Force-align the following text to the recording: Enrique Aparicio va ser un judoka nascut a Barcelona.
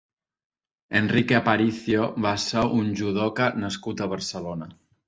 Enrique 0.99 1.35
Aparicio 1.41 2.09
va 2.27 2.35
ser 2.47 2.67
un 2.81 2.91
judoka 3.03 3.53
nascut 3.67 4.05
a 4.09 4.15
Barcelona. 4.17 4.75